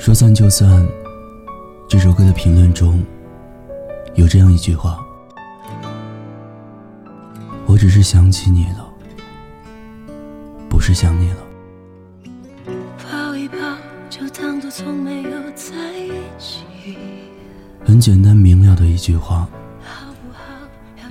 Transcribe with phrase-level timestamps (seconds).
[0.00, 0.88] 说散就散，
[1.86, 3.04] 这首歌的评论中
[4.14, 4.98] 有这样一句话
[7.68, 8.90] ：“我只是想起你了，
[10.70, 11.36] 不是想你了。”
[13.12, 13.58] 抱一抱，
[14.08, 16.64] 就当作从没有在一起。
[17.84, 19.46] 很简单明了的一句话，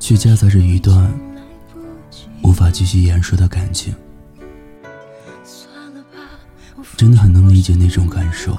[0.00, 1.12] 却夹杂着一段
[2.42, 3.94] 无法继续言说的感情。
[6.96, 8.56] 真的很能理解那种感受。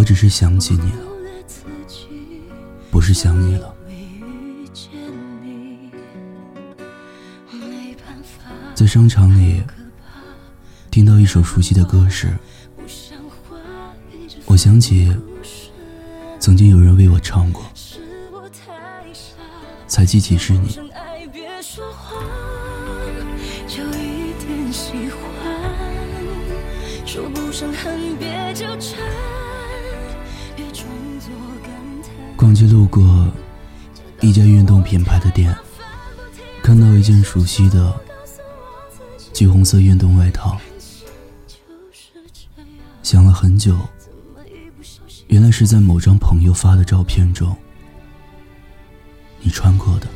[0.00, 1.02] 我只是想起你了，
[2.90, 3.74] 不是想你了。
[8.74, 9.62] 在商场里
[10.90, 12.34] 听到一首熟悉的歌时，
[14.46, 15.14] 我想起
[16.38, 17.62] 曾经有人为我唱过，
[19.86, 20.80] 才记起是你。
[32.36, 33.28] 逛街路过
[34.20, 35.54] 一家运动品牌的店，
[36.62, 37.94] 看到一件熟悉的
[39.32, 40.58] 橘红色运动外套，
[43.02, 43.78] 想了很久，
[45.28, 47.56] 原来是在某张朋友发的照片中
[49.40, 50.06] 你穿过的。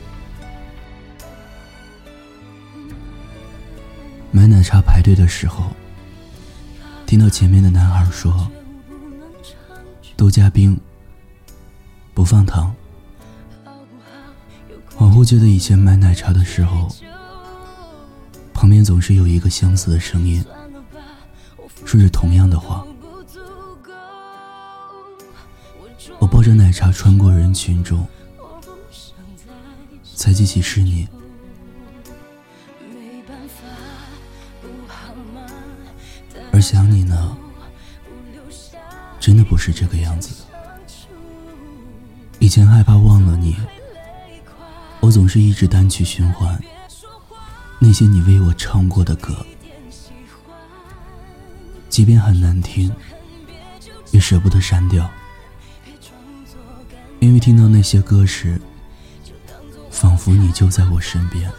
[4.30, 5.70] 买奶茶排队的时候。
[7.06, 8.50] 听到前面的男孩说
[10.16, 10.78] ：“都加冰，
[12.12, 12.74] 不放糖。”
[14.96, 16.88] 恍惚觉得以前买奶茶的时候，
[18.52, 20.44] 旁边总是有一个相似的声音，
[21.84, 22.86] 说着同样的话。
[26.20, 28.06] 我抱着奶茶穿过人群中，
[30.14, 31.08] 才记起是你。
[36.52, 37.36] 而想你呢，
[39.24, 40.40] 真的不是这个样子的。
[42.38, 43.56] 以前害怕忘了你，
[45.00, 46.62] 我总是一直单曲循环
[47.78, 49.34] 那些你为我唱过的歌，
[51.88, 52.94] 即便很难听，
[54.10, 55.10] 也舍不得删掉，
[57.18, 58.60] 因为听到那些歌时，
[59.90, 61.50] 仿佛你就在我身边。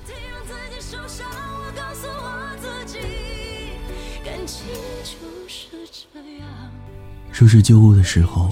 [7.36, 8.50] 收拾旧物的时候，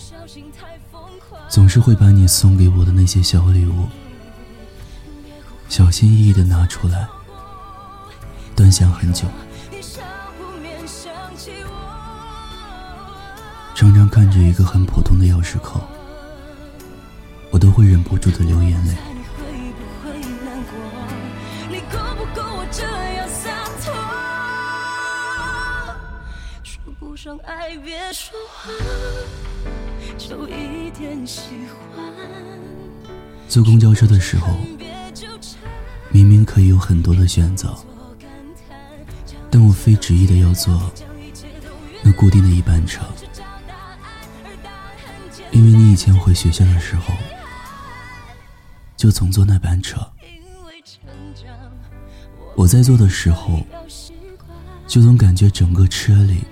[1.47, 3.87] 总是会把你送给我的那些小礼物，
[5.69, 7.07] 小心翼翼的拿出来，
[8.57, 9.25] 端详很久。
[13.73, 15.79] 常常看着一个很普通的钥匙扣，
[17.51, 18.93] 我都会忍不住的流眼泪。
[27.45, 28.69] 爱别说话，
[30.17, 32.03] 就一点喜欢。
[33.47, 34.57] 坐公交车的时候，
[36.09, 37.73] 明明可以有很多的选择，
[39.49, 40.91] 但我非执意的要坐
[42.01, 43.05] 那固定的一班车，
[45.51, 47.13] 因为你以前回学校的时候，
[48.97, 49.99] 就总坐那班车。
[52.55, 53.61] 我在坐的时候，
[54.87, 56.43] 就总感觉整个车里。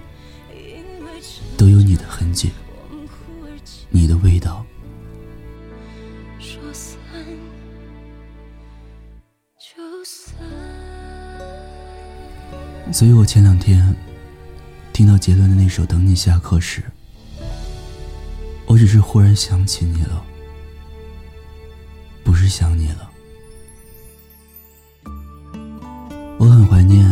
[1.62, 2.50] 都有你的痕迹，
[3.92, 4.66] 你的味道。
[12.92, 13.96] 所以我前两天
[14.92, 16.82] 听到杰伦的那首《等你下课时》，
[18.66, 20.26] 我只是忽然想起你了，
[22.24, 23.12] 不是想你了。
[26.40, 27.06] 我很怀念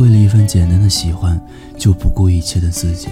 [0.00, 1.40] 为了一份简单的喜欢。
[1.78, 3.08] 就不顾一切的自己，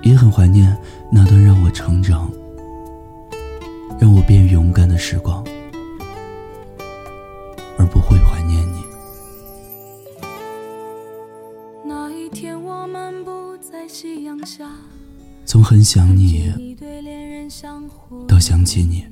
[0.00, 0.74] 也很怀念
[1.10, 2.32] 那段让我成长、
[4.00, 5.44] 让我变勇敢的时光，
[7.76, 8.82] 而不会怀念你。
[11.84, 14.66] 那一天我漫步在夕阳下，
[15.44, 16.50] 从很想你
[18.26, 19.04] 到想起你，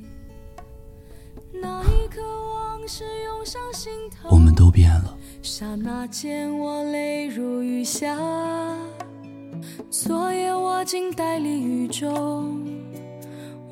[1.53, 2.19] 那一刻
[2.55, 5.15] 往事涌上心头，我们都变了。
[5.43, 8.15] 刹那间，我泪如雨下。
[9.89, 12.63] 昨夜我静呆立雨中，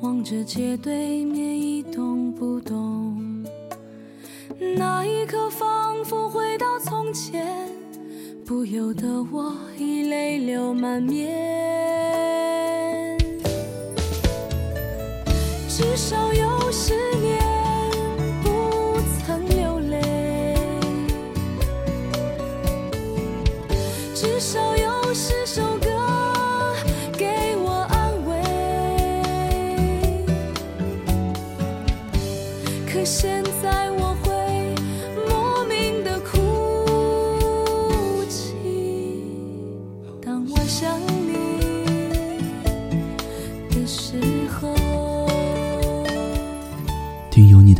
[0.00, 3.46] 望着街对面一动不动。
[4.76, 7.46] 那一刻，仿佛回到从前，
[8.44, 11.28] 不由得我已泪流满面。
[15.68, 16.49] 至少有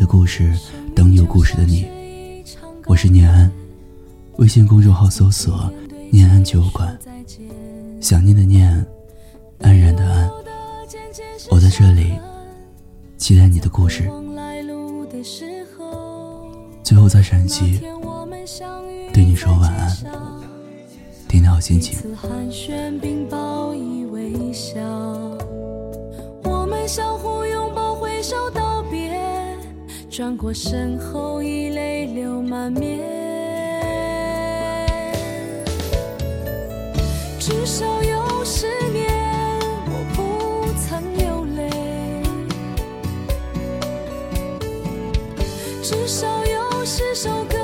[0.01, 0.51] 的故事，
[0.95, 1.85] 等有故事的你。
[2.87, 3.51] 我是念安，
[4.37, 5.71] 微信公众号搜索
[6.09, 6.97] “念安酒馆”，
[8.01, 8.83] 想念的念，
[9.59, 10.27] 安然的安。
[11.51, 12.13] 我在这里，
[13.15, 14.09] 期待你的故事。
[16.83, 17.79] 最后，在陕西，
[19.13, 19.95] 对你说晚安，
[21.27, 21.99] 天天好心情。
[26.43, 28.60] 我们相互拥抱，挥手道别，
[30.11, 32.99] 转过身后已泪流满面。
[37.39, 39.07] 至少有十年
[39.87, 41.69] 我不曾流泪。
[45.81, 47.57] 至少有十首歌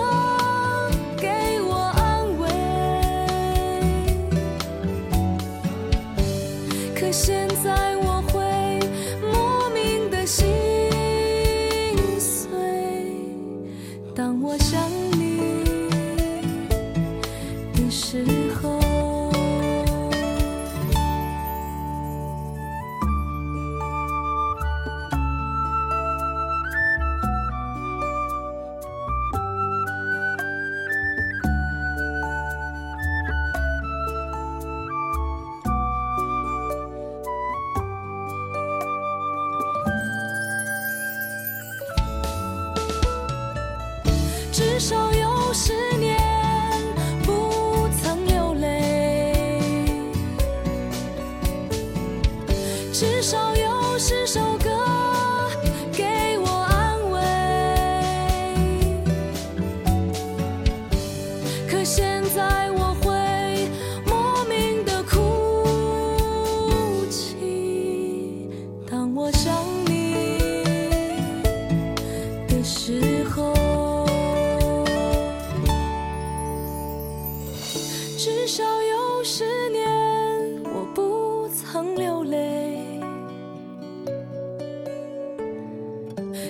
[44.57, 46.17] 至少有十年
[47.23, 49.71] 不曾流泪，
[52.91, 54.71] 至少有十首歌
[55.93, 57.21] 给我安慰。
[61.69, 62.66] 可现在
[78.17, 82.99] 至少有十年，我不曾流泪。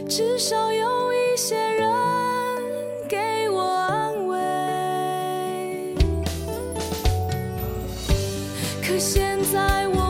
[0.07, 1.85] 至少有一些人
[3.09, 4.37] 给我安慰。
[8.81, 10.06] 可现在我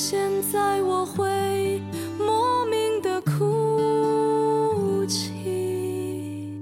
[0.00, 0.16] 现
[0.52, 1.82] 在我会
[2.20, 6.54] 莫名的哭泣，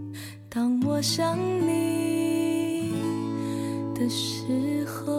[0.48, 2.94] 当我想你
[3.94, 5.15] 的时候。